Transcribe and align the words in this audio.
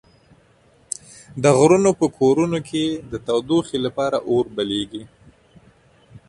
د 1.43 1.45
غرونو 1.59 1.91
په 1.99 2.05
کورونو 2.17 2.57
کې 2.69 2.83
د 3.11 3.13
تودوخې 3.27 3.77
لپاره 3.85 4.17
اور 4.29 4.45
بليږي. 4.55 5.03